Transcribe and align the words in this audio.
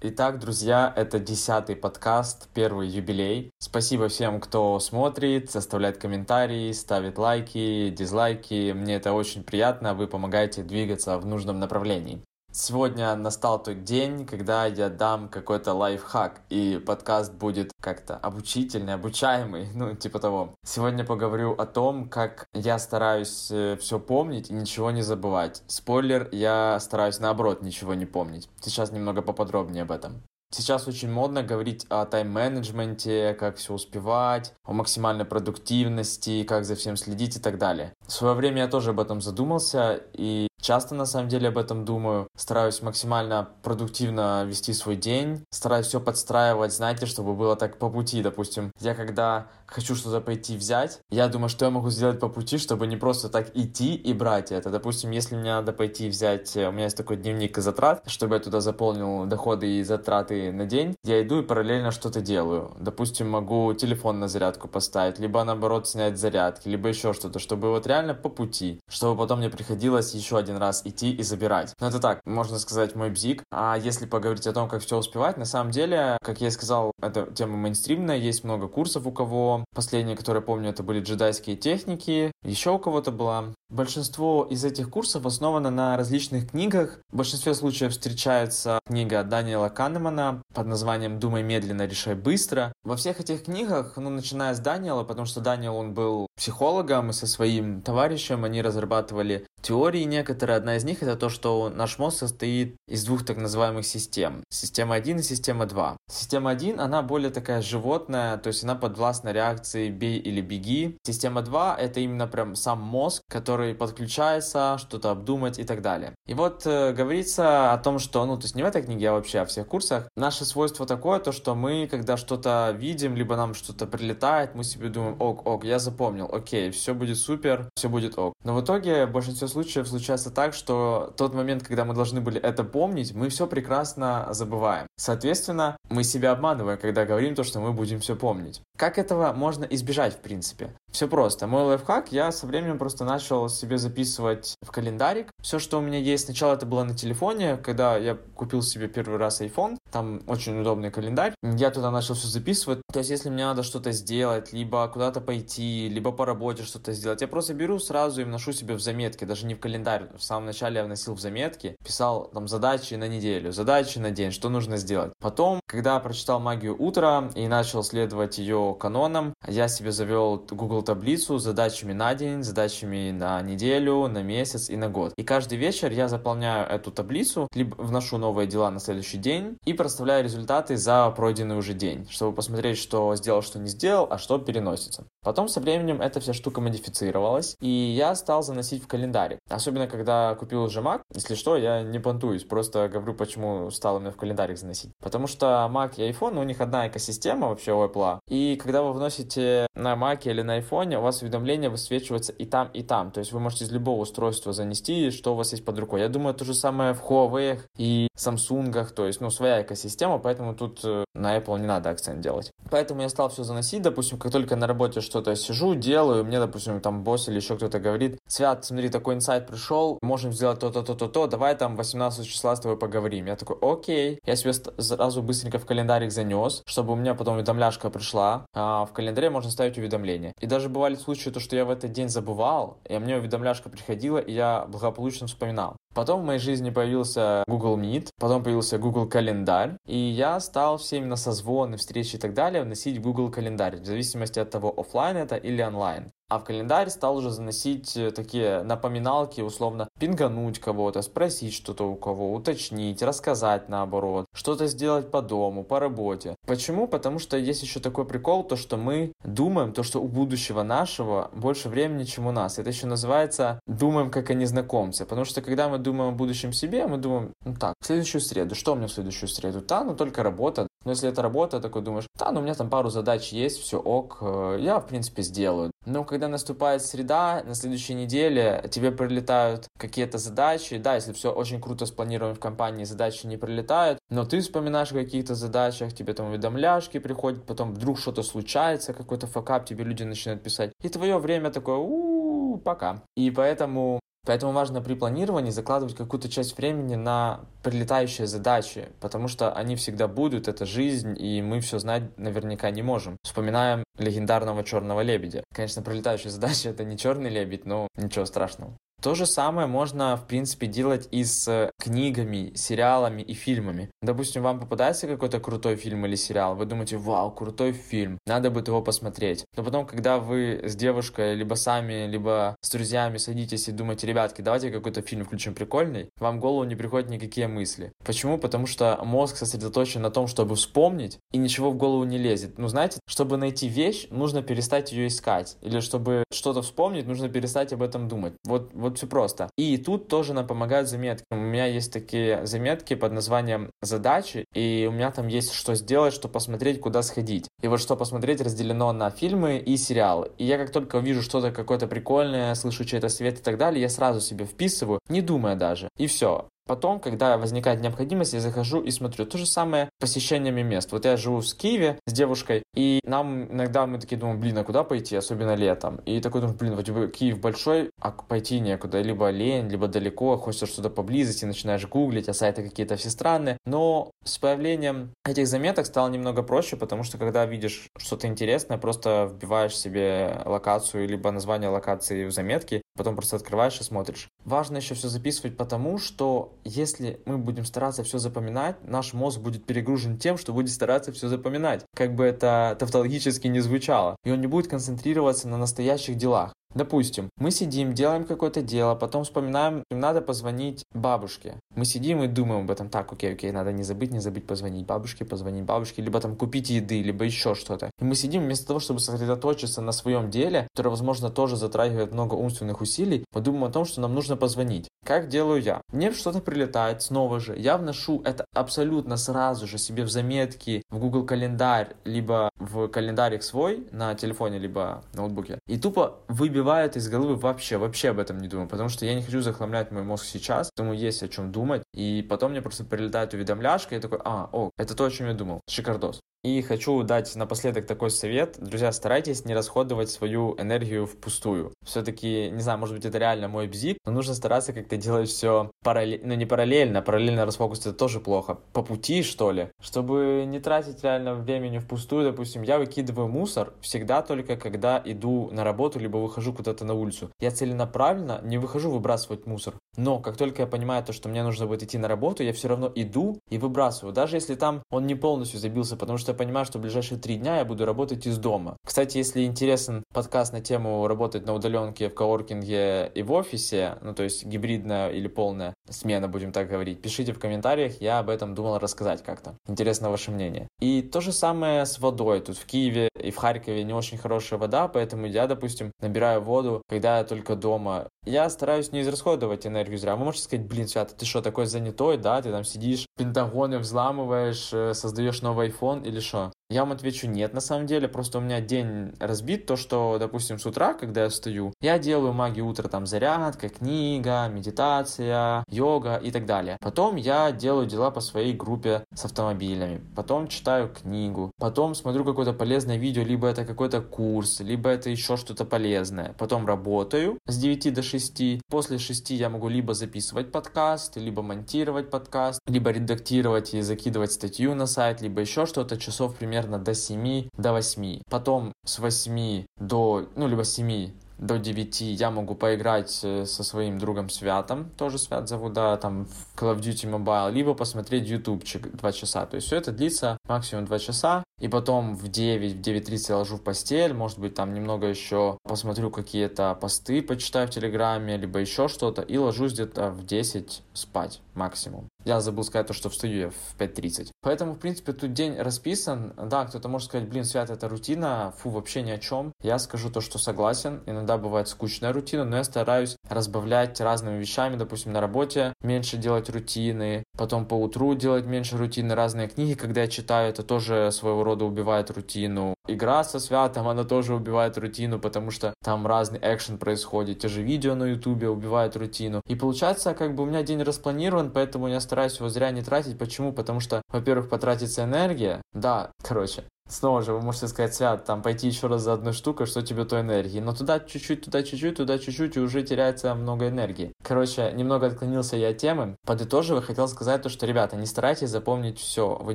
Итак, 0.00 0.38
друзья, 0.38 0.92
это 0.94 1.18
десятый 1.18 1.74
подкаст, 1.74 2.48
первый 2.54 2.86
юбилей. 2.86 3.50
Спасибо 3.58 4.06
всем, 4.06 4.40
кто 4.40 4.78
смотрит, 4.78 5.56
оставляет 5.56 5.98
комментарии, 5.98 6.70
ставит 6.70 7.18
лайки, 7.18 7.90
дизлайки. 7.90 8.70
Мне 8.70 8.94
это 8.94 9.12
очень 9.12 9.42
приятно, 9.42 9.94
вы 9.94 10.06
помогаете 10.06 10.62
двигаться 10.62 11.18
в 11.18 11.26
нужном 11.26 11.58
направлении. 11.58 12.22
Сегодня 12.50 13.14
настал 13.14 13.62
тот 13.62 13.84
день, 13.84 14.26
когда 14.26 14.66
я 14.66 14.88
дам 14.88 15.28
какой-то 15.28 15.74
лайфхак, 15.74 16.40
и 16.48 16.82
подкаст 16.84 17.32
будет 17.34 17.72
как-то 17.80 18.16
обучительный, 18.16 18.94
обучаемый, 18.94 19.68
ну, 19.74 19.94
типа 19.94 20.18
того. 20.18 20.54
Сегодня 20.66 21.04
поговорю 21.04 21.52
о 21.52 21.66
том, 21.66 22.08
как 22.08 22.46
я 22.54 22.78
стараюсь 22.78 23.50
э, 23.50 23.76
все 23.80 24.00
помнить 24.00 24.50
и 24.50 24.54
ничего 24.54 24.90
не 24.90 25.02
забывать. 25.02 25.62
Спойлер, 25.66 26.28
я 26.32 26.80
стараюсь 26.80 27.20
наоборот 27.20 27.62
ничего 27.62 27.94
не 27.94 28.06
помнить. 28.06 28.48
Сейчас 28.60 28.92
немного 28.92 29.22
поподробнее 29.22 29.82
об 29.82 29.92
этом. 29.92 30.22
Сейчас 30.50 30.88
очень 30.88 31.10
модно 31.10 31.42
говорить 31.42 31.84
о 31.90 32.06
тайм-менеджменте, 32.06 33.34
как 33.38 33.56
все 33.56 33.74
успевать, 33.74 34.54
о 34.64 34.72
максимальной 34.72 35.26
продуктивности, 35.26 36.42
как 36.44 36.64
за 36.64 36.74
всем 36.74 36.96
следить 36.96 37.36
и 37.36 37.40
так 37.40 37.58
далее. 37.58 37.92
В 38.06 38.12
свое 38.12 38.34
время 38.34 38.62
я 38.62 38.68
тоже 38.68 38.90
об 38.90 39.00
этом 39.00 39.20
задумался, 39.20 40.00
и 40.14 40.47
Часто, 40.68 40.94
на 40.94 41.06
самом 41.06 41.30
деле, 41.30 41.48
об 41.48 41.56
этом 41.56 41.86
думаю. 41.86 42.28
Стараюсь 42.36 42.82
максимально 42.82 43.48
продуктивно 43.62 44.44
вести 44.44 44.74
свой 44.74 44.96
день. 44.96 45.42
Стараюсь 45.48 45.86
все 45.86 45.98
подстраивать, 45.98 46.74
знаете, 46.74 47.06
чтобы 47.06 47.32
было 47.32 47.56
так 47.56 47.78
по 47.78 47.88
пути. 47.88 48.20
Допустим, 48.22 48.70
я 48.78 48.94
когда 48.94 49.46
хочу 49.64 49.94
что-то 49.94 50.20
пойти 50.20 50.58
взять, 50.58 51.00
я 51.10 51.28
думаю, 51.28 51.48
что 51.48 51.64
я 51.64 51.70
могу 51.70 51.88
сделать 51.88 52.20
по 52.20 52.28
пути, 52.28 52.58
чтобы 52.58 52.86
не 52.86 52.98
просто 52.98 53.30
так 53.30 53.56
идти 53.56 53.94
и 53.94 54.12
брать 54.12 54.52
это. 54.52 54.68
Допустим, 54.68 55.10
если 55.10 55.36
мне 55.36 55.54
надо 55.54 55.72
пойти 55.72 56.10
взять, 56.10 56.54
у 56.54 56.70
меня 56.70 56.84
есть 56.84 56.96
такой 56.98 57.16
дневник 57.16 57.56
затрат, 57.56 58.02
чтобы 58.06 58.34
я 58.34 58.40
туда 58.40 58.60
заполнил 58.60 59.24
доходы 59.24 59.78
и 59.78 59.82
затраты 59.82 60.52
на 60.52 60.66
день, 60.66 60.96
я 61.02 61.22
иду 61.22 61.40
и 61.40 61.42
параллельно 61.42 61.92
что-то 61.92 62.20
делаю. 62.20 62.76
Допустим, 62.78 63.30
могу 63.30 63.72
телефон 63.72 64.20
на 64.20 64.28
зарядку 64.28 64.68
поставить, 64.68 65.18
либо 65.18 65.42
наоборот 65.44 65.88
снять 65.88 66.18
зарядки, 66.18 66.68
либо 66.68 66.90
еще 66.90 67.14
что-то, 67.14 67.38
чтобы 67.38 67.70
вот 67.70 67.86
реально 67.86 68.12
по 68.12 68.28
пути, 68.28 68.80
чтобы 68.86 69.18
потом 69.18 69.38
мне 69.38 69.48
приходилось 69.48 70.14
еще 70.14 70.36
один 70.36 70.57
раз 70.58 70.82
идти 70.84 71.12
и 71.12 71.22
забирать. 71.22 71.74
Но 71.80 71.88
это 71.88 71.98
так, 71.98 72.20
можно 72.24 72.58
сказать, 72.58 72.94
мой 72.94 73.10
бзик. 73.10 73.42
А 73.50 73.76
если 73.76 74.06
поговорить 74.06 74.46
о 74.46 74.52
том, 74.52 74.68
как 74.68 74.82
все 74.82 74.98
успевать, 74.98 75.36
на 75.36 75.44
самом 75.44 75.70
деле, 75.70 76.18
как 76.22 76.40
я 76.40 76.48
и 76.48 76.50
сказал, 76.50 76.92
эта 77.00 77.26
тема 77.32 77.56
мейнстримная, 77.56 78.16
есть 78.16 78.44
много 78.44 78.68
курсов 78.68 79.06
у 79.06 79.12
кого. 79.12 79.64
Последние, 79.74 80.16
которые 80.16 80.42
помню, 80.42 80.70
это 80.70 80.82
были 80.82 81.00
джедайские 81.00 81.56
техники, 81.56 82.32
еще 82.42 82.70
у 82.70 82.78
кого-то 82.78 83.10
была. 83.12 83.54
Большинство 83.70 84.46
из 84.48 84.64
этих 84.64 84.88
курсов 84.88 85.26
основано 85.26 85.70
на 85.70 85.94
различных 85.98 86.52
книгах. 86.52 87.00
В 87.12 87.18
большинстве 87.18 87.52
случаев 87.52 87.92
встречается 87.92 88.80
книга 88.86 89.22
Даниэла 89.22 89.68
Канемана 89.68 90.42
под 90.54 90.66
названием 90.66 91.18
«Думай 91.18 91.42
медленно, 91.42 91.86
решай 91.86 92.14
быстро». 92.14 92.72
Во 92.82 92.96
всех 92.96 93.20
этих 93.20 93.44
книгах, 93.44 93.98
ну, 93.98 94.08
начиная 94.08 94.54
с 94.54 94.60
Даниэла, 94.60 95.04
потому 95.04 95.26
что 95.26 95.40
Даниэл, 95.40 95.76
он 95.76 95.92
был 95.92 96.28
психологом, 96.34 97.10
и 97.10 97.12
со 97.12 97.26
своим 97.26 97.82
товарищем 97.82 98.44
они 98.44 98.62
разрабатывали 98.62 99.46
теории 99.60 100.04
некоторые. 100.04 100.56
Одна 100.56 100.76
из 100.76 100.84
них 100.84 101.02
это 101.02 101.16
то, 101.16 101.28
что 101.28 101.68
наш 101.68 101.98
мозг 101.98 102.20
состоит 102.20 102.76
из 102.88 103.04
двух 103.04 103.26
так 103.26 103.36
называемых 103.36 103.84
систем. 103.84 104.44
Система 104.48 104.94
1 104.94 105.18
и 105.18 105.22
система 105.22 105.66
2. 105.66 105.96
Система 106.10 106.50
1, 106.52 106.80
она 106.80 107.02
более 107.02 107.30
такая 107.30 107.60
животная, 107.60 108.38
то 108.38 108.46
есть 108.46 108.64
она 108.64 108.76
подвластна 108.76 109.30
реакции 109.30 109.90
«бей 109.90 110.18
или 110.18 110.40
беги». 110.40 110.96
Система 111.02 111.42
2 111.42 111.76
это 111.76 112.00
именно 112.00 112.26
прям 112.26 112.54
сам 112.54 112.80
мозг, 112.80 113.22
который 113.28 113.57
подключается, 113.74 114.76
что-то 114.78 115.10
обдумать 115.10 115.58
и 115.58 115.64
так 115.64 115.82
далее. 115.82 116.14
И 116.26 116.34
вот 116.34 116.62
э, 116.66 116.92
говорится 116.92 117.72
о 117.72 117.78
том, 117.78 117.98
что, 117.98 118.24
ну, 118.24 118.36
то 118.36 118.44
есть 118.44 118.54
не 118.54 118.62
в 118.62 118.66
этой 118.66 118.82
книге, 118.82 119.10
а 119.10 119.12
вообще 119.12 119.40
о 119.40 119.44
всех 119.44 119.66
курсах, 119.66 120.08
наше 120.16 120.44
свойство 120.44 120.86
такое, 120.86 121.18
то, 121.20 121.32
что 121.32 121.54
мы, 121.54 121.88
когда 121.90 122.16
что-то 122.16 122.74
видим, 122.76 123.16
либо 123.16 123.36
нам 123.36 123.54
что-то 123.54 123.86
прилетает, 123.86 124.54
мы 124.54 124.64
себе 124.64 124.88
думаем, 124.88 125.16
ок, 125.20 125.46
ок, 125.46 125.64
я 125.64 125.78
запомнил, 125.78 126.28
окей, 126.32 126.70
все 126.70 126.94
будет 126.94 127.16
супер, 127.16 127.68
все 127.74 127.88
будет 127.88 128.18
ок. 128.18 128.34
Но 128.44 128.54
в 128.54 128.62
итоге 128.62 129.06
в 129.06 129.12
большинстве 129.12 129.48
случаев 129.48 129.88
случается 129.88 130.30
так, 130.30 130.54
что 130.54 131.12
тот 131.16 131.34
момент, 131.34 131.62
когда 131.62 131.84
мы 131.84 131.94
должны 131.94 132.20
были 132.20 132.40
это 132.40 132.64
помнить, 132.64 133.14
мы 133.14 133.28
все 133.28 133.46
прекрасно 133.46 134.28
забываем. 134.30 134.86
Соответственно, 134.96 135.76
мы 135.90 136.04
себя 136.04 136.32
обманываем, 136.32 136.78
когда 136.78 137.04
говорим 137.04 137.34
то, 137.34 137.44
что 137.44 137.60
мы 137.60 137.72
будем 137.72 138.00
все 138.00 138.16
помнить. 138.16 138.62
Как 138.76 138.98
этого 138.98 139.32
можно 139.32 139.64
избежать, 139.64 140.14
в 140.14 140.18
принципе? 140.18 140.74
Все 140.92 141.08
просто. 141.08 141.46
Мой 141.46 141.64
лайфхак, 141.64 142.12
я 142.12 142.32
со 142.32 142.46
временем 142.46 142.78
просто 142.78 143.04
начал 143.04 143.47
себе 143.48 143.78
записывать 143.78 144.56
в 144.62 144.70
календарик. 144.70 145.30
Все, 145.42 145.58
что 145.58 145.78
у 145.78 145.80
меня 145.80 145.98
есть, 145.98 146.26
сначала 146.26 146.54
это 146.54 146.66
было 146.66 146.84
на 146.84 146.94
телефоне, 146.94 147.56
когда 147.56 147.96
я 147.96 148.14
купил 148.14 148.62
себе 148.62 148.88
первый 148.88 149.18
раз 149.18 149.40
iPhone, 149.40 149.78
там 149.90 150.22
очень 150.26 150.60
удобный 150.60 150.90
календарь. 150.90 151.34
Я 151.42 151.70
туда 151.70 151.90
начал 151.90 152.14
все 152.14 152.28
записывать. 152.28 152.80
То 152.92 152.98
есть, 153.00 153.10
если 153.10 153.30
мне 153.30 153.44
надо 153.44 153.62
что-то 153.62 153.92
сделать, 153.92 154.52
либо 154.52 154.86
куда-то 154.88 155.20
пойти, 155.20 155.88
либо 155.88 156.12
по 156.12 156.26
работе 156.26 156.62
что-то 156.62 156.92
сделать, 156.92 157.20
я 157.20 157.28
просто 157.28 157.54
беру 157.54 157.78
сразу 157.78 158.20
и 158.20 158.24
вношу 158.24 158.52
себе 158.52 158.74
в 158.74 158.80
заметки, 158.80 159.24
даже 159.24 159.46
не 159.46 159.54
в 159.54 159.60
календарь. 159.60 160.08
В 160.16 160.22
самом 160.22 160.46
начале 160.46 160.78
я 160.78 160.84
вносил 160.84 161.14
в 161.14 161.20
заметки, 161.20 161.76
писал 161.84 162.30
там 162.32 162.48
задачи 162.48 162.94
на 162.94 163.08
неделю, 163.08 163.52
задачи 163.52 163.98
на 163.98 164.10
день, 164.10 164.32
что 164.32 164.48
нужно 164.48 164.76
сделать. 164.76 165.12
Потом, 165.20 165.60
когда 165.66 165.98
прочитал 166.00 166.40
«Магию 166.40 166.76
утра» 166.76 167.30
и 167.34 167.48
начал 167.48 167.82
следовать 167.82 168.38
ее 168.38 168.76
канонам, 168.78 169.34
я 169.46 169.68
себе 169.68 169.92
завел 169.92 170.44
Google 170.50 170.82
таблицу 170.82 171.38
с 171.38 171.44
задачами 171.44 171.92
на 171.92 172.14
день, 172.14 172.42
задачами 172.42 173.10
на 173.10 173.40
неделю, 173.42 174.08
на 174.08 174.22
месяц 174.22 174.70
и 174.70 174.76
на 174.76 174.88
год. 174.88 175.12
И 175.16 175.24
каждый 175.24 175.58
вечер 175.58 175.90
я 175.92 176.08
заполняю 176.08 176.66
эту 176.68 176.90
таблицу, 176.90 177.48
либо 177.54 177.74
вношу 177.76 178.18
новые 178.18 178.46
дела 178.46 178.70
на 178.70 178.80
следующий 178.80 179.18
день 179.18 179.58
и 179.64 179.72
проставляю 179.78 180.22
результаты 180.22 180.76
за 180.76 181.10
пройденный 181.10 181.56
уже 181.56 181.72
день, 181.72 182.06
чтобы 182.10 182.36
посмотреть, 182.36 182.76
что 182.76 183.16
сделал, 183.16 183.40
что 183.40 183.58
не 183.58 183.68
сделал, 183.68 184.06
а 184.10 184.18
что 184.18 184.38
переносится. 184.38 185.07
Потом 185.22 185.48
со 185.48 185.60
временем 185.60 186.00
эта 186.00 186.20
вся 186.20 186.32
штука 186.32 186.60
модифицировалась, 186.60 187.56
и 187.60 187.68
я 187.68 188.14
стал 188.14 188.42
заносить 188.42 188.84
в 188.84 188.86
календарь. 188.86 189.38
Особенно, 189.48 189.86
когда 189.86 190.34
купил 190.34 190.62
уже 190.62 190.80
Mac, 190.80 191.02
если 191.14 191.34
что, 191.34 191.56
я 191.56 191.82
не 191.82 191.98
понтуюсь, 191.98 192.44
просто 192.44 192.88
говорю, 192.88 193.14
почему 193.14 193.70
стал 193.70 193.98
именно 193.98 194.12
в 194.12 194.16
календарик 194.16 194.58
заносить. 194.58 194.92
Потому 195.00 195.26
что 195.26 195.68
Mac 195.72 195.94
и 195.96 196.10
iPhone, 196.10 196.38
у 196.38 196.44
них 196.44 196.60
одна 196.60 196.88
экосистема 196.88 197.48
вообще 197.48 197.72
у 197.72 197.84
Apple, 197.84 198.20
и 198.28 198.56
когда 198.62 198.82
вы 198.82 198.92
вносите 198.92 199.66
на 199.74 199.94
Mac 199.94 200.22
или 200.24 200.42
на 200.42 200.60
iPhone, 200.60 200.96
у 200.96 201.02
вас 201.02 201.22
уведомления 201.22 201.70
высвечиваются 201.70 202.32
и 202.32 202.46
там, 202.46 202.68
и 202.72 202.82
там. 202.82 203.10
То 203.10 203.20
есть 203.20 203.32
вы 203.32 203.40
можете 203.40 203.64
из 203.64 203.72
любого 203.72 204.02
устройства 204.02 204.52
занести, 204.52 205.10
что 205.10 205.32
у 205.32 205.36
вас 205.36 205.52
есть 205.52 205.64
под 205.64 205.78
рукой. 205.78 206.00
Я 206.00 206.08
думаю, 206.08 206.34
то 206.34 206.44
же 206.44 206.54
самое 206.54 206.94
в 206.94 207.02
Huawei 207.02 207.60
и 207.76 208.08
Samsung, 208.16 208.86
то 208.94 209.06
есть, 209.06 209.20
ну, 209.20 209.30
своя 209.30 209.62
экосистема, 209.62 210.18
поэтому 210.18 210.54
тут 210.54 210.80
э, 210.84 211.04
на 211.14 211.36
Apple 211.36 211.58
не 211.58 211.66
надо 211.66 211.90
акцент 211.90 212.20
делать. 212.20 212.50
Поэтому 212.70 213.02
я 213.02 213.08
стал 213.08 213.28
все 213.28 213.44
заносить, 213.44 213.82
допустим, 213.82 214.18
как 214.18 214.32
только 214.32 214.56
на 214.56 214.66
работе 214.66 215.00
что-то 215.08 215.34
сижу, 215.36 215.74
делаю, 215.74 216.24
мне, 216.24 216.38
допустим, 216.38 216.80
там 216.80 217.02
босс 217.02 217.28
или 217.28 217.36
еще 217.36 217.56
кто-то 217.56 217.78
говорит, 217.80 218.18
Свят, 218.28 218.64
смотри, 218.64 218.90
такой 218.90 219.14
инсайт 219.14 219.46
пришел, 219.46 219.98
можем 220.02 220.32
сделать 220.32 220.60
то-то, 220.60 220.82
то-то, 220.82 221.08
то, 221.08 221.26
давай 221.26 221.56
там 221.56 221.76
18 221.76 222.26
числа 222.26 222.54
с 222.54 222.60
тобой 222.60 222.78
поговорим. 222.78 223.26
Я 223.26 223.36
такой, 223.36 223.56
окей. 223.62 224.20
Я 224.26 224.36
себе 224.36 224.52
сразу 224.52 225.22
быстренько 225.22 225.58
в 225.58 225.64
календарик 225.64 226.12
занес, 226.12 226.62
чтобы 226.66 226.92
у 226.92 226.96
меня 226.96 227.14
потом 227.14 227.36
уведомляшка 227.36 227.88
пришла. 227.88 228.44
А 228.52 228.84
в 228.84 228.92
календаре 228.92 229.30
можно 229.30 229.50
ставить 229.50 229.78
уведомления. 229.78 230.34
И 230.40 230.46
даже 230.46 230.68
бывали 230.68 230.94
случаи, 230.94 231.30
то, 231.30 231.40
что 231.40 231.56
я 231.56 231.64
в 231.64 231.70
этот 231.70 231.92
день 231.92 232.10
забывал, 232.10 232.76
и 232.86 232.98
мне 232.98 233.16
уведомляшка 233.16 233.70
приходила, 233.70 234.18
и 234.18 234.32
я 234.32 234.66
благополучно 234.68 235.26
вспоминал. 235.26 235.77
Потом 235.98 236.20
в 236.20 236.24
моей 236.24 236.38
жизни 236.38 236.70
появился 236.70 237.42
Google 237.48 237.76
Meet, 237.76 238.10
потом 238.20 238.44
появился 238.44 238.78
Google 238.78 239.08
Календарь, 239.08 239.78
и 239.84 239.98
я 239.98 240.38
стал 240.38 240.78
все 240.78 240.98
именно 240.98 241.16
созвоны, 241.16 241.76
встречи 241.76 242.14
и 242.14 242.18
так 242.20 242.34
далее 242.34 242.62
вносить 242.62 242.98
в 242.98 243.02
Google 243.02 243.32
Календарь, 243.32 243.78
в 243.80 243.84
зависимости 243.84 244.38
от 244.38 244.48
того, 244.48 244.72
офлайн 244.78 245.16
это 245.16 245.34
или 245.34 245.60
онлайн. 245.60 246.12
А 246.30 246.38
в 246.38 246.44
календарь 246.44 246.90
стал 246.90 247.16
уже 247.16 247.30
заносить 247.30 247.96
э, 247.96 248.10
такие 248.10 248.62
напоминалки, 248.62 249.40
условно, 249.40 249.88
пингануть 249.98 250.58
кого-то, 250.58 251.00
спросить 251.00 251.54
что-то 251.54 251.84
у 251.84 251.96
кого, 251.96 252.34
уточнить, 252.34 253.02
рассказать 253.02 253.70
наоборот, 253.70 254.26
что-то 254.34 254.66
сделать 254.66 255.10
по 255.10 255.22
дому, 255.22 255.64
по 255.64 255.80
работе. 255.80 256.36
Почему? 256.46 256.86
Потому 256.86 257.18
что 257.18 257.38
есть 257.38 257.62
еще 257.62 257.80
такой 257.80 258.04
прикол, 258.04 258.44
то 258.44 258.56
что 258.56 258.76
мы 258.76 259.12
думаем, 259.24 259.72
то 259.72 259.82
что 259.82 260.02
у 260.02 260.06
будущего 260.06 260.62
нашего 260.62 261.30
больше 261.32 261.70
времени, 261.70 262.04
чем 262.04 262.26
у 262.26 262.30
нас. 262.30 262.58
Это 262.58 262.68
еще 262.68 262.86
называется 262.86 263.60
думаем 263.66 264.10
как 264.10 264.28
о 264.28 264.34
незнакомце. 264.34 265.06
Потому 265.06 265.24
что 265.24 265.40
когда 265.40 265.70
мы 265.70 265.78
думаем 265.78 266.12
о 266.12 266.16
будущем 266.16 266.52
себе, 266.52 266.86
мы 266.86 266.98
думаем, 266.98 267.32
ну 267.46 267.54
так, 267.54 267.74
в 267.80 267.86
следующую 267.86 268.20
среду, 268.20 268.54
что 268.54 268.72
у 268.72 268.76
меня 268.76 268.88
в 268.88 268.92
следующую 268.92 269.30
среду? 269.30 269.62
Да, 269.66 269.82
ну 269.82 269.96
только 269.96 270.22
работа. 270.22 270.67
Но 270.84 270.92
если 270.92 271.08
это 271.08 271.22
работа, 271.22 271.60
такой 271.60 271.82
думаешь, 271.82 272.06
да, 272.18 272.30
ну 272.32 272.40
у 272.40 272.42
меня 272.42 272.54
там 272.54 272.70
пару 272.70 272.88
задач 272.88 273.32
есть, 273.32 273.58
все 273.58 273.78
ок, 273.78 274.18
э, 274.20 274.58
я 274.60 274.78
в 274.78 274.86
принципе 274.86 275.22
сделаю. 275.22 275.70
Но 275.84 276.04
когда 276.04 276.28
наступает 276.28 276.82
среда, 276.82 277.42
на 277.44 277.54
следующей 277.54 277.94
неделе 277.94 278.64
тебе 278.70 278.92
прилетают 278.92 279.68
какие-то 279.78 280.18
задачи, 280.18 280.78
да, 280.78 280.94
если 280.94 281.12
все 281.12 281.32
очень 281.32 281.60
круто 281.60 281.86
спланировано 281.86 282.34
в 282.34 282.40
компании, 282.40 282.84
задачи 282.84 283.26
не 283.26 283.36
прилетают, 283.36 283.98
но 284.10 284.24
ты 284.24 284.40
вспоминаешь 284.40 284.92
о 284.92 284.94
каких-то 284.94 285.34
задачах, 285.34 285.92
тебе 285.92 286.14
там 286.14 286.28
уведомляшки 286.28 286.98
приходят, 286.98 287.44
потом 287.44 287.72
вдруг 287.72 287.98
что-то 287.98 288.22
случается, 288.22 288.92
какой-то 288.92 289.26
факап, 289.26 289.64
тебе 289.66 289.84
люди 289.84 290.02
начинают 290.04 290.42
писать, 290.42 290.72
и 290.82 290.88
твое 290.88 291.18
время 291.18 291.50
такое, 291.50 291.76
у, 291.76 292.58
пока. 292.58 293.02
И 293.16 293.30
поэтому 293.30 294.00
Поэтому 294.28 294.52
важно 294.52 294.82
при 294.82 294.92
планировании 294.92 295.50
закладывать 295.50 295.96
какую-то 295.96 296.28
часть 296.28 296.58
времени 296.58 296.96
на 296.96 297.46
прилетающие 297.62 298.26
задачи, 298.26 298.90
потому 299.00 299.26
что 299.26 299.54
они 299.54 299.74
всегда 299.74 300.06
будут, 300.06 300.48
это 300.48 300.66
жизнь, 300.66 301.16
и 301.18 301.40
мы 301.40 301.60
все 301.60 301.78
знать 301.78 302.02
наверняка 302.18 302.70
не 302.70 302.82
можем. 302.82 303.16
Вспоминаем 303.22 303.84
легендарного 303.96 304.64
черного 304.64 305.00
лебедя. 305.00 305.44
Конечно, 305.54 305.80
прилетающие 305.80 306.30
задачи 306.30 306.66
это 306.66 306.84
не 306.84 306.98
черный 306.98 307.30
лебедь, 307.30 307.64
но 307.64 307.88
ничего 307.96 308.26
страшного. 308.26 308.76
То 309.00 309.14
же 309.14 309.26
самое 309.26 309.68
можно, 309.68 310.16
в 310.16 310.26
принципе, 310.26 310.66
делать 310.66 311.08
и 311.12 311.22
с 311.22 311.70
книгами, 311.78 312.52
сериалами 312.56 313.22
и 313.22 313.32
фильмами. 313.32 313.90
Допустим, 314.02 314.42
вам 314.42 314.58
попадается 314.58 315.06
какой-то 315.06 315.38
крутой 315.38 315.76
фильм 315.76 316.04
или 316.04 316.16
сериал, 316.16 316.56
вы 316.56 316.66
думаете, 316.66 316.96
вау, 316.96 317.30
крутой 317.30 317.72
фильм, 317.72 318.18
надо 318.26 318.50
будет 318.50 318.68
его 318.68 318.82
посмотреть. 318.82 319.44
Но 319.56 319.62
потом, 319.62 319.86
когда 319.86 320.18
вы 320.18 320.60
с 320.64 320.74
девушкой, 320.74 321.34
либо 321.36 321.54
сами, 321.54 322.06
либо 322.06 322.56
с 322.60 322.70
друзьями 322.70 323.18
садитесь 323.18 323.68
и 323.68 323.72
думаете, 323.72 324.06
ребятки, 324.06 324.42
давайте 324.42 324.70
какой-то 324.70 325.00
фильм 325.02 325.24
включим 325.24 325.54
прикольный, 325.54 326.10
вам 326.18 326.38
в 326.38 326.40
голову 326.40 326.64
не 326.64 326.74
приходят 326.74 327.08
никакие 327.08 327.46
мысли. 327.46 327.92
Почему? 328.04 328.36
Потому 328.36 328.66
что 328.66 328.98
мозг 329.04 329.36
сосредоточен 329.36 330.02
на 330.02 330.10
том, 330.10 330.26
чтобы 330.26 330.56
вспомнить, 330.56 331.18
и 331.32 331.38
ничего 331.38 331.70
в 331.70 331.76
голову 331.76 332.02
не 332.02 332.18
лезет. 332.18 332.58
Ну, 332.58 332.66
знаете, 332.66 332.98
чтобы 333.06 333.36
найти 333.36 333.68
вещь, 333.68 334.08
нужно 334.10 334.42
перестать 334.42 334.90
ее 334.90 335.06
искать. 335.06 335.56
Или 335.62 335.78
чтобы 335.80 336.24
что-то 336.32 336.62
вспомнить, 336.62 337.06
нужно 337.06 337.28
перестать 337.28 337.72
об 337.72 337.82
этом 337.82 338.08
думать. 338.08 338.34
Вот, 338.44 338.70
вот 338.74 338.87
вот 338.88 338.98
все 338.98 339.06
просто. 339.06 339.50
И 339.56 339.76
тут 339.78 340.08
тоже 340.08 340.34
нам 340.34 340.46
помогают 340.46 340.88
заметки. 340.88 341.24
У 341.30 341.36
меня 341.36 341.66
есть 341.66 341.92
такие 341.92 342.46
заметки 342.46 342.94
под 342.94 343.12
названием 343.12 343.70
«Задачи», 343.82 344.44
и 344.54 344.86
у 344.88 344.92
меня 344.92 345.10
там 345.10 345.28
есть 345.28 345.52
что 345.52 345.74
сделать, 345.74 346.14
что 346.14 346.28
посмотреть, 346.28 346.80
куда 346.80 347.02
сходить. 347.02 347.48
И 347.62 347.68
вот 347.68 347.80
что 347.80 347.96
посмотреть 347.96 348.40
разделено 348.40 348.92
на 348.92 349.10
фильмы 349.10 349.58
и 349.58 349.76
сериалы. 349.76 350.30
И 350.38 350.44
я 350.44 350.58
как 350.58 350.70
только 350.70 350.98
вижу 350.98 351.22
что-то 351.22 351.50
какое-то 351.50 351.86
прикольное, 351.86 352.54
слышу 352.54 352.84
чей-то 352.84 353.08
свет 353.08 353.40
и 353.40 353.42
так 353.42 353.58
далее, 353.58 353.80
я 353.82 353.88
сразу 353.88 354.20
себе 354.20 354.44
вписываю, 354.44 355.00
не 355.08 355.22
думая 355.22 355.56
даже. 355.56 355.88
И 355.96 356.06
все. 356.06 356.48
Потом, 356.68 357.00
когда 357.00 357.38
возникает 357.38 357.80
необходимость, 357.80 358.34
я 358.34 358.40
захожу 358.40 358.82
и 358.82 358.90
смотрю. 358.90 359.24
То 359.24 359.38
же 359.38 359.46
самое 359.46 359.88
посещениями 359.98 360.60
мест. 360.60 360.92
Вот 360.92 361.06
я 361.06 361.16
живу 361.16 361.40
в 361.40 361.54
Киеве 361.54 361.98
с 362.06 362.12
девушкой, 362.12 362.62
и 362.76 363.00
нам 363.04 363.50
иногда 363.50 363.86
мы 363.86 363.98
такие 363.98 364.18
думаем, 364.18 364.38
блин, 364.38 364.58
а 364.58 364.64
куда 364.64 364.84
пойти, 364.84 365.16
особенно 365.16 365.54
летом. 365.54 365.96
И 366.04 366.20
такой 366.20 366.42
думаю, 366.42 366.58
блин, 366.58 366.76
вот 366.76 367.12
Киев 367.12 367.40
большой, 367.40 367.90
а 368.02 368.10
пойти 368.10 368.60
некуда. 368.60 369.00
Либо 369.00 369.30
лень, 369.30 369.68
либо 369.68 369.88
далеко, 369.88 370.36
хочется 370.36 370.66
что-то 370.66 370.90
поблизости, 370.90 371.46
начинаешь 371.46 371.88
гуглить, 371.88 372.28
а 372.28 372.34
сайты 372.34 372.62
какие-то 372.62 372.96
все 372.96 373.08
странные. 373.08 373.56
Но 373.64 374.10
с 374.24 374.36
появлением 374.36 375.12
этих 375.24 375.48
заметок 375.48 375.86
стало 375.86 376.08
немного 376.08 376.42
проще, 376.42 376.76
потому 376.76 377.02
что 377.02 377.16
когда 377.16 377.46
видишь 377.46 377.88
что-то 377.96 378.26
интересное, 378.26 378.76
просто 378.76 379.30
вбиваешь 379.32 379.74
себе 379.74 380.42
локацию, 380.44 381.08
либо 381.08 381.30
название 381.30 381.70
локации 381.70 382.26
в 382.26 382.30
заметки, 382.30 382.82
потом 382.94 383.14
просто 383.16 383.36
открываешь 383.36 383.80
и 383.80 383.84
смотришь. 383.84 384.28
Важно 384.44 384.76
еще 384.76 384.94
все 384.94 385.08
записывать 385.08 385.56
потому, 385.56 385.96
что 385.96 386.52
если 386.64 387.20
мы 387.24 387.38
будем 387.38 387.64
стараться 387.64 388.02
все 388.02 388.18
запоминать, 388.18 388.76
наш 388.82 389.12
мозг 389.12 389.40
будет 389.40 389.64
перегружен 389.64 390.18
тем, 390.18 390.38
что 390.38 390.52
будет 390.52 390.70
стараться 390.70 391.12
все 391.12 391.28
запоминать. 391.28 391.84
Как 391.94 392.14
бы 392.14 392.24
это 392.24 392.76
тавтологически 392.78 393.48
не 393.48 393.60
звучало. 393.60 394.16
И 394.24 394.30
он 394.30 394.40
не 394.40 394.46
будет 394.46 394.68
концентрироваться 394.68 395.48
на 395.48 395.56
настоящих 395.56 396.16
делах. 396.16 396.52
Допустим, 396.74 397.30
мы 397.38 397.50
сидим, 397.50 397.94
делаем 397.94 398.24
какое-то 398.24 398.60
дело, 398.60 398.94
потом 398.94 399.24
вспоминаем, 399.24 399.84
надо 399.90 400.20
позвонить 400.20 400.84
бабушке. 400.92 401.54
Мы 401.74 401.84
сидим 401.84 402.22
и 402.22 402.28
думаем 402.28 402.64
об 402.64 402.70
этом, 402.70 402.88
так, 402.90 403.12
окей, 403.12 403.32
окей, 403.32 403.50
надо 403.52 403.72
не 403.72 403.82
забыть, 403.82 404.12
не 404.12 404.20
забыть 404.20 404.46
позвонить 404.46 404.86
бабушке, 404.86 405.24
позвонить 405.24 405.64
бабушке, 405.64 406.02
либо 406.02 406.20
там 406.20 406.36
купить 406.36 406.70
еды, 406.70 407.02
либо 407.02 407.24
еще 407.24 407.54
что-то. 407.54 407.90
И 408.00 408.04
мы 408.04 408.14
сидим 408.14 408.42
вместо 408.42 408.66
того, 408.66 408.80
чтобы 408.80 409.00
сосредоточиться 409.00 409.80
на 409.80 409.92
своем 409.92 410.30
деле, 410.30 410.68
которое, 410.74 410.90
возможно, 410.90 411.30
тоже 411.30 411.56
затрагивает 411.56 412.12
много 412.12 412.34
умственных 412.34 412.80
усилий, 412.80 413.24
мы 413.32 413.40
думаем 413.40 413.64
о 413.64 413.70
том, 413.70 413.84
что 413.84 414.00
нам 414.00 414.14
нужно 414.14 414.36
позвонить. 414.36 414.88
Как 415.04 415.28
делаю 415.28 415.62
я? 415.62 415.80
Мне 415.90 416.12
что-то 416.12 416.40
прилетает 416.40 417.02
снова 417.02 417.40
же, 417.40 417.58
я 417.58 417.78
вношу 417.78 418.20
это 418.24 418.44
абсолютно 418.54 419.16
сразу 419.16 419.66
же 419.66 419.78
себе 419.78 420.04
в 420.04 420.10
заметки, 420.10 420.82
в 420.90 420.98
Google 420.98 421.24
календарь, 421.24 421.96
либо 422.04 422.50
в 422.56 422.88
календарик 422.88 423.42
свой 423.42 423.86
на 423.90 424.14
телефоне, 424.14 424.58
либо 424.58 425.02
ноутбуке. 425.14 425.58
И 425.66 425.78
тупо 425.78 426.18
выбиваю 426.28 426.57
выбивает 426.58 426.96
из 426.96 427.08
головы 427.08 427.36
вообще, 427.36 427.78
вообще 427.78 428.10
об 428.10 428.18
этом 428.18 428.38
не 428.38 428.48
думаю, 428.48 428.68
потому 428.68 428.88
что 428.88 429.06
я 429.06 429.14
не 429.14 429.22
хочу 429.22 429.40
захламлять 429.40 429.92
мой 429.92 430.02
мозг 430.02 430.24
сейчас, 430.24 430.70
тому 430.74 430.92
есть 430.92 431.22
о 431.22 431.28
чем 431.28 431.52
думать, 431.52 431.82
и 431.98 432.22
потом 432.22 432.52
мне 432.52 432.62
просто 432.62 432.84
прилетает 432.84 433.34
уведомляшка, 433.34 433.94
и 433.94 433.98
я 433.98 434.00
такой, 434.00 434.20
а, 434.24 434.48
о, 434.52 434.70
это 434.78 434.94
то, 434.94 435.04
о 435.04 435.10
чем 435.10 435.26
я 435.26 435.34
думал, 435.34 435.62
шикардос. 435.68 436.20
И 436.44 436.62
хочу 436.62 437.02
дать 437.02 437.34
напоследок 437.34 437.86
такой 437.86 438.10
совет. 438.10 438.56
Друзья, 438.60 438.92
старайтесь 438.92 439.44
не 439.44 439.54
расходовать 439.56 440.08
свою 440.08 440.54
энергию 440.60 441.04
впустую. 441.04 441.72
Все-таки, 441.84 442.50
не 442.50 442.60
знаю, 442.60 442.78
может 442.78 442.94
быть, 442.94 443.04
это 443.04 443.18
реально 443.18 443.48
мой 443.48 443.66
бзик, 443.66 443.98
но 444.06 444.12
нужно 444.12 444.34
стараться 444.34 444.72
как-то 444.72 444.96
делать 444.96 445.28
все 445.28 445.72
параллельно, 445.82 446.28
ну 446.28 446.34
не 446.34 446.46
параллельно, 446.46 447.02
параллельно 447.02 447.44
расфокус 447.44 447.80
это 447.80 447.92
тоже 447.92 448.20
плохо. 448.20 448.60
По 448.72 448.84
пути, 448.84 449.24
что 449.24 449.50
ли, 449.50 449.72
чтобы 449.82 450.44
не 450.46 450.60
тратить 450.60 451.02
реально 451.02 451.34
времени 451.34 451.78
впустую. 451.78 452.30
Допустим, 452.30 452.62
я 452.62 452.78
выкидываю 452.78 453.26
мусор 453.26 453.72
всегда 453.80 454.22
только 454.22 454.56
когда 454.56 455.02
иду 455.04 455.50
на 455.50 455.64
работу, 455.64 455.98
либо 455.98 456.18
выхожу 456.18 456.52
куда-то 456.52 456.84
на 456.84 456.94
улицу. 456.94 457.30
Я 457.40 457.50
целенаправленно 457.50 458.40
не 458.44 458.58
выхожу 458.58 458.92
выбрасывать 458.92 459.46
мусор. 459.46 459.74
Но 459.96 460.20
как 460.20 460.36
только 460.36 460.62
я 460.62 460.68
понимаю 460.68 461.04
то, 461.04 461.12
что 461.12 461.28
мне 461.28 461.42
нужно 461.42 461.66
будет 461.66 461.87
идти 461.88 461.98
на 461.98 462.08
работу, 462.08 462.42
я 462.42 462.52
все 462.52 462.68
равно 462.68 462.92
иду 462.94 463.40
и 463.48 463.58
выбрасываю. 463.58 464.14
Даже 464.14 464.36
если 464.36 464.54
там 464.54 464.82
он 464.90 465.06
не 465.06 465.14
полностью 465.14 465.58
забился, 465.58 465.96
потому 465.96 466.18
что 466.18 466.32
я 466.32 466.38
понимаю, 466.38 466.66
что 466.66 466.78
в 466.78 466.82
ближайшие 466.82 467.18
три 467.18 467.36
дня 467.36 467.58
я 467.58 467.64
буду 467.64 467.84
работать 467.84 468.26
из 468.26 468.38
дома. 468.38 468.76
Кстати, 468.84 469.18
если 469.18 469.44
интересен 469.44 470.04
подкаст 470.12 470.52
на 470.52 470.60
тему 470.60 471.06
работать 471.08 471.46
на 471.46 471.54
удаленке 471.54 472.08
в 472.08 472.14
коворкинге 472.14 473.10
и 473.14 473.22
в 473.22 473.32
офисе, 473.32 473.98
ну 474.02 474.14
то 474.14 474.22
есть 474.22 474.44
гибридная 474.44 475.10
или 475.10 475.28
полная 475.28 475.74
смена, 475.88 476.28
будем 476.28 476.52
так 476.52 476.68
говорить, 476.68 477.00
пишите 477.00 477.32
в 477.32 477.38
комментариях, 477.38 478.00
я 478.00 478.18
об 478.18 478.28
этом 478.28 478.54
думал 478.54 478.78
рассказать 478.78 479.22
как-то. 479.22 479.56
Интересно 479.66 480.10
ваше 480.10 480.30
мнение. 480.30 480.68
И 480.80 481.02
то 481.02 481.20
же 481.20 481.32
самое 481.32 481.86
с 481.86 481.98
водой. 481.98 482.40
Тут 482.40 482.56
в 482.56 482.66
Киеве 482.66 483.08
и 483.20 483.30
в 483.30 483.36
Харькове 483.36 483.82
не 483.84 483.94
очень 483.94 484.18
хорошая 484.18 484.58
вода, 484.58 484.88
поэтому 484.88 485.26
я, 485.26 485.46
допустим, 485.46 485.92
набираю 486.00 486.42
воду, 486.42 486.82
когда 486.88 487.18
я 487.18 487.24
только 487.24 487.56
дома. 487.56 488.08
Я 488.24 488.48
стараюсь 488.50 488.92
не 488.92 489.00
израсходовать 489.00 489.66
энергию 489.66 489.98
зря. 489.98 490.16
Вы 490.16 490.24
можете 490.24 490.44
сказать, 490.44 490.66
блин, 490.66 490.86
Свят, 490.86 491.16
ты 491.16 491.24
что, 491.24 491.40
такой 491.40 491.66
занятой, 491.78 492.18
да? 492.18 492.42
Ты 492.42 492.50
там 492.50 492.64
сидишь, 492.64 493.06
пентагоны 493.16 493.78
взламываешь, 493.78 494.70
э, 494.72 494.94
создаешь 494.94 495.42
новый 495.42 495.68
iPhone 495.68 496.06
или 496.06 496.20
что? 496.20 496.52
Я 496.70 496.82
вам 496.82 496.92
отвечу 496.92 497.26
нет, 497.26 497.54
на 497.54 497.60
самом 497.60 497.86
деле, 497.86 498.08
просто 498.08 498.36
у 498.36 498.40
меня 498.42 498.60
день 498.60 499.14
разбит, 499.20 499.64
то, 499.64 499.76
что, 499.76 500.18
допустим, 500.20 500.58
с 500.58 500.66
утра, 500.66 500.92
когда 500.92 501.22
я 501.22 501.28
встаю, 501.30 501.72
я 501.80 501.98
делаю 501.98 502.34
магию 502.34 502.66
утра, 502.66 502.88
там, 502.88 503.06
зарядка, 503.06 503.70
книга, 503.70 504.46
медитация, 504.48 505.64
йога 505.70 506.16
и 506.16 506.30
так 506.30 506.44
далее. 506.44 506.76
Потом 506.82 507.16
я 507.16 507.52
делаю 507.52 507.86
дела 507.86 508.10
по 508.10 508.20
своей 508.20 508.52
группе 508.52 509.02
с 509.14 509.24
автомобилями, 509.24 510.02
потом 510.14 510.46
читаю 510.48 510.92
книгу, 510.92 511.52
потом 511.58 511.94
смотрю 511.94 512.22
какое-то 512.22 512.52
полезное 512.52 512.98
видео, 512.98 513.22
либо 513.22 513.48
это 513.48 513.64
какой-то 513.64 514.02
курс, 514.02 514.60
либо 514.60 514.90
это 514.90 515.08
еще 515.08 515.38
что-то 515.38 515.64
полезное. 515.64 516.34
Потом 516.36 516.66
работаю 516.66 517.38
с 517.46 517.56
9 517.56 517.94
до 517.94 518.02
6. 518.02 518.60
После 518.68 518.98
6 518.98 519.30
я 519.30 519.48
могу 519.48 519.68
либо 519.68 519.94
записывать 519.94 520.52
подкаст, 520.52 521.16
либо 521.16 521.40
монтировать 521.58 522.08
подкаст, 522.08 522.60
либо 522.68 522.90
редактировать 522.90 523.74
и 523.74 523.82
закидывать 523.82 524.32
статью 524.32 524.74
на 524.74 524.86
сайт, 524.86 525.20
либо 525.20 525.40
еще 525.40 525.66
что-то, 525.66 525.96
часов 525.96 526.36
примерно 526.36 526.78
до 526.78 526.94
7, 526.94 527.48
до 527.56 527.72
8. 527.72 528.22
Потом 528.30 528.72
с 528.84 528.98
8 528.98 529.64
до, 529.78 530.28
ну, 530.36 530.46
либо 530.46 530.64
7 530.64 531.10
до 531.38 531.58
9 531.58 532.00
я 532.00 532.30
могу 532.30 532.54
поиграть 532.54 533.20
э, 533.22 533.44
со 533.44 533.62
своим 533.64 533.98
другом 533.98 534.28
Святом, 534.28 534.90
тоже 534.96 535.18
Свят 535.18 535.48
зовут, 535.48 535.72
да, 535.72 535.96
там 535.96 536.26
в 536.26 536.60
Call 536.60 536.76
of 536.76 536.80
Duty 536.80 537.10
Mobile, 537.10 537.52
либо 537.52 537.74
посмотреть 537.74 538.28
ютубчик 538.28 538.96
2 538.96 539.12
часа. 539.12 539.46
То 539.46 539.56
есть 539.56 539.66
все 539.66 539.76
это 539.76 539.92
длится 539.92 540.38
максимум 540.48 540.84
2 540.86 540.98
часа, 540.98 541.44
и 541.58 541.68
потом 541.68 542.14
в 542.14 542.28
9, 542.28 542.74
в 542.74 542.80
9.30 542.80 543.26
я 543.28 543.36
ложу 543.38 543.56
в 543.56 543.62
постель, 543.62 544.14
может 544.14 544.38
быть 544.38 544.54
там 544.54 544.74
немного 544.74 545.06
еще 545.06 545.58
посмотрю 545.62 546.10
какие-то 546.10 546.76
посты, 546.80 547.22
почитаю 547.22 547.66
в 547.66 547.70
Телеграме, 547.70 548.36
либо 548.36 548.58
еще 548.58 548.88
что-то, 548.88 549.22
и 549.22 549.36
ложусь 549.36 549.72
где-то 549.72 550.10
в 550.10 550.24
10 550.24 550.82
спать 550.92 551.40
максимум. 551.54 552.08
Я 552.24 552.40
забыл 552.40 552.64
сказать 552.64 552.86
то, 552.86 552.92
что 552.92 553.08
встаю 553.10 553.38
я 553.38 553.50
в 553.50 553.76
5.30. 553.78 554.30
Поэтому, 554.42 554.74
в 554.74 554.78
принципе, 554.78 555.12
тут 555.12 555.32
день 555.32 555.56
расписан. 555.56 556.34
Да, 556.36 556.66
кто-то 556.66 556.88
может 556.88 557.08
сказать, 557.08 557.28
блин, 557.28 557.44
Свят, 557.44 557.70
это 557.70 557.88
рутина, 557.88 558.52
фу, 558.58 558.70
вообще 558.70 559.02
ни 559.02 559.10
о 559.10 559.18
чем. 559.18 559.52
Я 559.62 559.78
скажу 559.78 560.10
то, 560.10 560.20
что 560.20 560.38
согласен. 560.38 561.02
Иногда 561.06 561.38
бывает 561.38 561.68
скучная 561.68 562.12
рутина, 562.12 562.44
но 562.44 562.56
я 562.56 562.64
стараюсь 562.64 563.16
разбавлять 563.28 564.00
разными 564.00 564.38
вещами. 564.38 564.76
Допустим, 564.76 565.12
на 565.12 565.20
работе 565.20 565.72
меньше 565.80 566.16
делать 566.16 566.50
рутины, 566.50 567.24
потом 567.36 567.66
по 567.66 567.74
утру 567.74 568.14
делать 568.14 568.44
меньше 568.44 568.76
рутины. 568.76 569.14
Разные 569.14 569.48
книги, 569.48 569.74
когда 569.74 570.02
я 570.02 570.08
читаю, 570.08 570.50
это 570.50 570.62
тоже 570.62 571.10
своего 571.12 571.44
рода 571.48 571.64
убивает 571.64 572.10
рутину. 572.10 572.74
Игра 572.86 573.24
со 573.24 573.40
Святом, 573.40 573.88
она 573.88 574.04
тоже 574.04 574.34
убивает 574.34 574.78
рутину, 574.78 575.18
потому 575.18 575.50
что 575.50 575.74
там 575.82 576.06
разный 576.06 576.38
экшен 576.42 576.78
происходит. 576.78 577.40
Те 577.40 577.48
же 577.48 577.62
видео 577.62 577.94
на 577.94 578.04
ютубе 578.04 578.48
убивают 578.48 578.96
рутину. 578.96 579.40
И 579.46 579.54
получается, 579.54 580.14
как 580.14 580.34
бы 580.34 580.42
у 580.42 580.46
меня 580.46 580.62
день 580.62 580.82
распланирован, 580.82 581.50
поэтому 581.50 581.88
я 581.88 582.00
стараюсь 582.00 582.38
его 582.38 582.48
зря 582.48 582.70
не 582.70 582.82
тратить. 582.82 583.18
Почему? 583.18 583.52
Потому 583.52 583.80
что, 583.80 584.02
во-первых, 584.10 584.48
потратится 584.48 585.04
энергия. 585.04 585.62
Да, 585.72 586.12
короче, 586.22 586.64
Снова 586.88 587.22
же 587.22 587.32
вы 587.32 587.40
можете 587.40 587.68
сказать, 587.68 587.94
Свят, 587.94 588.24
там 588.24 588.42
пойти 588.42 588.66
еще 588.66 588.86
раз 588.86 589.02
за 589.02 589.12
одной 589.12 589.32
штукой, 589.32 589.66
что 589.66 589.82
тебе 589.82 590.04
то 590.04 590.20
энергии. 590.20 590.60
Но 590.60 590.72
туда 590.74 591.00
чуть-чуть, 591.00 591.44
туда 591.44 591.62
чуть-чуть, 591.62 591.96
туда 591.96 592.18
чуть-чуть, 592.18 592.56
и 592.56 592.60
уже 592.60 592.82
теряется 592.82 593.34
много 593.34 593.68
энергии. 593.68 594.12
Короче, 594.22 594.72
немного 594.72 595.06
отклонился 595.06 595.56
я 595.56 595.70
от 595.70 595.78
темы. 595.78 596.16
Подытоживая, 596.24 596.80
хотел 596.80 597.08
сказать 597.08 597.42
то, 597.42 597.48
что, 597.48 597.66
ребята, 597.66 597.96
не 597.96 598.06
старайтесь 598.06 598.50
запомнить 598.50 598.98
все. 598.98 599.36
Вы 599.40 599.54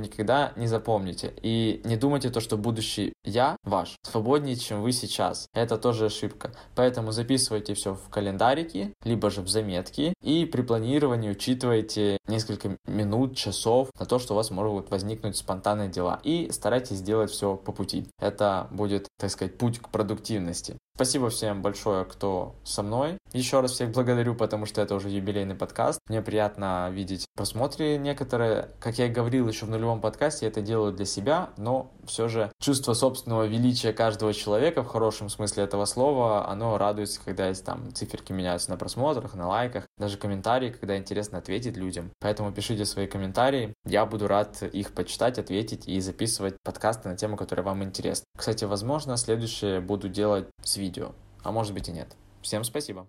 никогда 0.00 0.52
не 0.56 0.66
запомните. 0.66 1.34
И 1.42 1.80
не 1.84 1.96
думайте 1.96 2.30
то, 2.30 2.40
что 2.40 2.56
будущий 2.56 3.12
я 3.24 3.56
ваш 3.64 3.96
свободнее, 4.02 4.56
чем 4.56 4.82
вы 4.82 4.92
сейчас. 4.92 5.48
Это 5.54 5.76
тоже 5.76 6.06
ошибка. 6.06 6.52
Поэтому 6.74 7.12
записывайте 7.12 7.74
все 7.74 7.94
в 7.94 8.08
календарики, 8.10 8.94
либо 9.04 9.30
же 9.30 9.42
в 9.42 9.48
заметки. 9.48 10.14
И 10.22 10.44
при 10.46 10.62
планировании 10.62 11.30
учитывайте 11.30 12.18
несколько 12.26 12.76
минут, 12.86 13.36
часов 13.36 13.90
на 13.98 14.06
то, 14.06 14.18
что 14.18 14.34
у 14.34 14.36
вас 14.36 14.50
могут 14.50 14.90
возникнуть 14.90 15.36
спонтанные 15.36 15.88
дела. 15.88 16.20
И 16.22 16.50
старайтесь 16.52 17.00
сделать 17.24 17.30
все 17.30 17.56
по 17.56 17.72
пути. 17.72 18.06
Это 18.18 18.68
будет, 18.70 19.08
так 19.18 19.30
сказать, 19.30 19.58
путь 19.58 19.78
к 19.78 19.88
продуктивности. 19.88 20.78
Спасибо 20.96 21.28
всем 21.28 21.60
большое, 21.60 22.04
кто 22.04 22.54
со 22.62 22.84
мной. 22.84 23.18
Еще 23.32 23.58
раз 23.58 23.72
всех 23.72 23.90
благодарю, 23.90 24.36
потому 24.36 24.64
что 24.64 24.80
это 24.80 24.94
уже 24.94 25.08
юбилейный 25.08 25.56
подкаст. 25.56 25.98
Мне 26.08 26.22
приятно 26.22 26.88
видеть 26.92 27.26
просмотры 27.34 27.96
некоторые. 27.96 28.68
Как 28.78 28.96
я 28.96 29.06
и 29.06 29.10
говорил 29.10 29.48
еще 29.48 29.66
в 29.66 29.70
нулевом 29.70 30.00
подкасте, 30.00 30.46
я 30.46 30.52
это 30.52 30.62
делаю 30.62 30.92
для 30.92 31.04
себя, 31.04 31.50
но 31.56 31.90
все 32.06 32.28
же 32.28 32.52
чувство 32.60 32.94
собственного 32.94 33.42
величия 33.42 33.92
каждого 33.92 34.32
человека 34.32 34.84
в 34.84 34.86
хорошем 34.86 35.30
смысле 35.30 35.64
этого 35.64 35.84
слова, 35.84 36.48
оно 36.48 36.78
радуется, 36.78 37.20
когда 37.24 37.48
есть 37.48 37.64
там 37.64 37.92
циферки 37.92 38.32
меняются 38.32 38.70
на 38.70 38.76
просмотрах, 38.76 39.34
на 39.34 39.48
лайках, 39.48 39.88
даже 39.98 40.16
комментарии, 40.16 40.70
когда 40.70 40.96
интересно 40.96 41.38
ответить 41.38 41.76
людям. 41.76 42.12
Поэтому 42.20 42.52
пишите 42.52 42.84
свои 42.84 43.08
комментарии. 43.08 43.74
Я 43.84 44.06
буду 44.06 44.28
рад 44.28 44.62
их 44.62 44.94
почитать, 44.94 45.40
ответить 45.40 45.88
и 45.88 45.98
записывать 45.98 46.54
подкасты 46.62 47.08
на 47.08 47.16
тему, 47.16 47.36
которая 47.36 47.66
вам 47.66 47.82
интересна. 47.82 48.26
Кстати, 48.38 48.64
возможно, 48.64 49.16
следующее 49.16 49.80
буду 49.80 50.08
делать 50.08 50.46
с 50.62 50.83
видео, 50.84 51.14
а 51.42 51.50
может 51.50 51.72
быть 51.72 51.88
и 51.88 51.92
нет. 51.92 52.16
Всем 52.42 52.62
спасибо. 52.64 53.06